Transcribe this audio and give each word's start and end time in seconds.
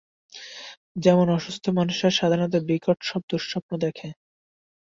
যেমন-অসুস্থ 0.97 1.65
মানুষরা 1.77 2.09
সাধারণত 2.11 2.53
বিকট 2.69 2.97
সব 3.03 3.21
দুঃস্বপ্ন 3.29 3.71
দেখে। 3.85 4.09